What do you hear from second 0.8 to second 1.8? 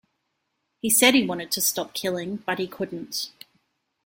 He said he wanted to